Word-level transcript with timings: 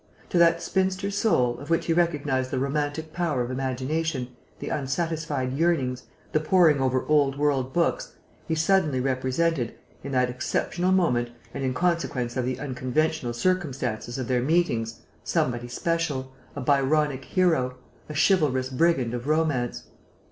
To 0.29 0.39
that 0.39 0.63
spinster 0.63 1.11
soul, 1.11 1.59
of 1.59 1.69
which 1.69 1.85
he 1.85 1.93
recognized 1.93 2.49
the 2.49 2.57
romantic 2.57 3.13
power 3.13 3.43
of 3.43 3.51
imagination, 3.51 4.29
the 4.57 4.69
unsatisfied 4.71 5.53
yearnings, 5.53 6.05
the 6.31 6.39
poring 6.39 6.81
over 6.81 7.05
old 7.05 7.37
world 7.37 7.71
books, 7.71 8.15
he 8.47 8.55
suddenly 8.55 8.99
represented, 8.99 9.75
in 10.03 10.11
that 10.13 10.27
exceptional 10.27 10.91
moment 10.91 11.29
and 11.53 11.63
in 11.63 11.75
consequence 11.75 12.35
of 12.35 12.45
the 12.45 12.57
unconventional 12.59 13.33
circumstances 13.33 14.17
of 14.17 14.27
their 14.27 14.41
meetings, 14.41 15.01
somebody 15.23 15.67
special, 15.67 16.33
a 16.55 16.61
Byronic 16.61 17.23
hero, 17.23 17.77
a 18.09 18.15
chivalrous 18.15 18.69
brigand 18.69 19.13
of 19.13 19.27
romance. 19.27 19.83